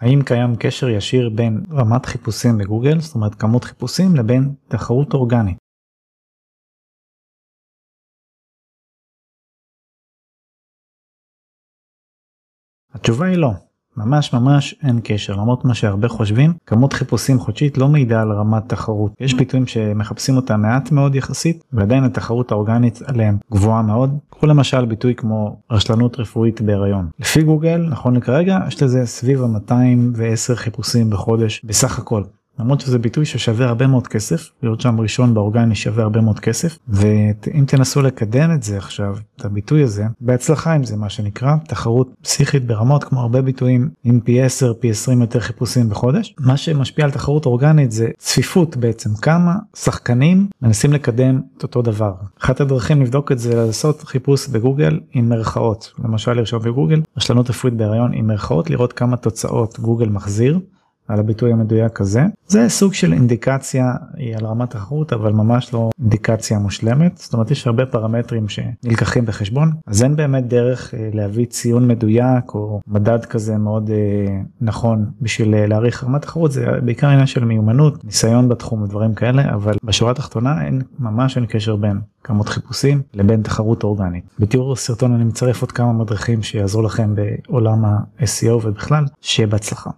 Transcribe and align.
האם 0.00 0.18
קיים 0.26 0.50
קשר 0.60 0.88
ישיר 0.88 1.30
בין 1.36 1.64
רמת 1.70 2.06
חיפושים 2.06 2.58
בגוגל, 2.58 3.00
זאת 3.00 3.14
אומרת 3.14 3.34
כמות 3.34 3.64
חיפושים, 3.64 4.16
לבין 4.16 4.54
תחרות 4.68 5.14
אורגנית. 5.14 5.58
התשובה 12.94 13.26
היא 13.26 13.36
לא. 13.36 13.69
ממש 14.04 14.32
ממש 14.32 14.74
אין 14.82 15.00
קשר. 15.04 15.32
למרות 15.32 15.64
מה 15.64 15.74
שהרבה 15.74 16.08
חושבים 16.08 16.52
כמות 16.66 16.92
חיפושים 16.92 17.38
חודשית 17.38 17.78
לא 17.78 17.88
מעידה 17.88 18.22
על 18.22 18.32
רמת 18.32 18.62
תחרות. 18.66 19.12
יש 19.20 19.34
ביטויים 19.34 19.66
שמחפשים 19.66 20.36
אותה 20.36 20.56
מעט 20.56 20.92
מאוד 20.92 21.14
יחסית 21.14 21.64
ועדיין 21.72 22.04
התחרות 22.04 22.52
האורגנית 22.52 23.02
עליהם 23.06 23.36
גבוהה 23.52 23.82
מאוד. 23.82 24.18
קחו 24.30 24.46
למשל 24.46 24.84
ביטוי 24.84 25.14
כמו 25.14 25.56
רשלנות 25.70 26.20
רפואית 26.20 26.60
בהיריון. 26.60 27.08
לפי 27.18 27.42
גוגל 27.42 27.86
נכון 27.90 28.16
לכרגע 28.16 28.58
יש 28.68 28.82
לזה 28.82 29.06
סביב 29.06 29.42
ה-210 29.42 30.54
חיפושים 30.54 31.10
בחודש 31.10 31.60
בסך 31.64 31.98
הכל 31.98 32.22
למרות 32.60 32.80
שזה 32.80 32.98
ביטוי 32.98 33.24
ששווה 33.24 33.66
הרבה 33.66 33.86
מאוד 33.86 34.06
כסף 34.06 34.50
להיות 34.62 34.80
שם 34.80 35.00
ראשון 35.00 35.34
באורגני 35.34 35.74
שווה 35.74 36.02
הרבה 36.02 36.20
מאוד 36.20 36.40
כסף 36.40 36.78
ואם 36.88 37.64
תנסו 37.66 38.02
לקדם 38.02 38.50
את 38.54 38.62
זה 38.62 38.78
עכשיו 38.78 39.16
את 39.36 39.44
הביטוי 39.44 39.82
הזה 39.82 40.04
בהצלחה 40.20 40.72
עם 40.72 40.84
זה 40.84 40.96
מה 40.96 41.10
שנקרא 41.10 41.56
תחרות 41.66 42.08
פסיכית 42.22 42.66
ברמות 42.66 43.04
כמו 43.04 43.20
הרבה 43.20 43.42
ביטויים 43.42 43.88
עם 44.04 44.20
פי 44.20 44.42
10 44.42 44.74
פי 44.74 44.90
20 44.90 45.20
יותר 45.20 45.40
חיפושים 45.40 45.88
בחודש. 45.88 46.34
מה 46.40 46.56
שמשפיע 46.56 47.04
על 47.04 47.10
תחרות 47.10 47.46
אורגנית 47.46 47.92
זה 47.92 48.08
צפיפות 48.18 48.76
בעצם 48.76 49.10
כמה 49.14 49.54
שחקנים 49.76 50.48
מנסים 50.62 50.92
לקדם 50.92 51.40
את 51.58 51.62
אותו 51.62 51.82
דבר. 51.82 52.12
אחת 52.40 52.60
הדרכים 52.60 53.02
לבדוק 53.02 53.32
את 53.32 53.38
זה 53.38 53.54
לעשות 53.54 54.02
חיפוש 54.02 54.48
בגוגל 54.48 55.00
עם 55.12 55.28
מרכאות 55.28 55.92
למשל 56.04 56.32
לרשום 56.32 56.62
בגוגל 56.62 57.00
רשלנות 57.16 57.50
רפואית 57.50 57.74
בהריון 57.74 58.12
עם 58.14 58.26
מרכאות 58.26 58.70
לראות 58.70 58.92
כמה 58.92 59.16
תוצאות 59.16 59.80
גוגל 59.80 60.08
מחזיר. 60.08 60.60
על 61.10 61.20
הביטוי 61.20 61.52
המדויק 61.52 62.00
הזה. 62.00 62.22
זה 62.46 62.68
סוג 62.68 62.94
של 62.94 63.12
אינדיקציה 63.12 63.92
על 64.36 64.46
רמת 64.46 64.70
תחרות 64.70 65.12
אבל 65.12 65.32
ממש 65.32 65.74
לא 65.74 65.90
אינדיקציה 66.00 66.58
מושלמת 66.58 67.18
זאת 67.18 67.32
אומרת 67.32 67.50
יש 67.50 67.66
הרבה 67.66 67.86
פרמטרים 67.86 68.46
שנלקחים 68.48 69.26
בחשבון 69.26 69.72
אז 69.86 70.02
אין 70.02 70.16
באמת 70.16 70.48
דרך 70.48 70.94
אה, 70.94 71.10
להביא 71.12 71.46
ציון 71.46 71.88
מדויק 71.88 72.54
או 72.54 72.80
מדד 72.86 73.24
כזה 73.24 73.58
מאוד 73.58 73.90
אה, 73.90 74.40
נכון 74.60 75.10
בשביל 75.20 75.54
אה, 75.54 75.66
להעריך 75.66 76.04
רמת 76.04 76.22
תחרות 76.22 76.52
זה 76.52 76.66
בעיקר 76.84 77.06
עניין 77.06 77.26
של 77.26 77.44
מיומנות 77.44 78.04
ניסיון 78.04 78.48
בתחום 78.48 78.82
ודברים 78.82 79.14
כאלה 79.14 79.54
אבל 79.54 79.74
בשורה 79.84 80.10
התחתונה 80.10 80.64
אין 80.64 80.82
ממש 80.98 81.36
אין 81.36 81.46
קשר 81.46 81.76
בין 81.76 82.00
כמות 82.24 82.48
חיפושים 82.48 83.02
לבין 83.14 83.42
תחרות 83.42 83.82
אורגנית. 83.82 84.24
בתיאור 84.38 84.72
הסרטון 84.72 85.12
אני 85.12 85.24
מצרף 85.24 85.62
עוד 85.62 85.72
כמה 85.72 85.92
מדריכים 85.92 86.42
שיעזרו 86.42 86.82
לכם 86.82 87.14
בעולם 87.14 87.84
ה-SEO 87.84 88.66
ובכלל 88.66 89.04
שיהיה 89.20 89.46
בהצלחה. 89.46 89.90